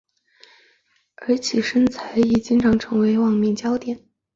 [1.17, 4.03] 而其身材亦经常成为网民焦点。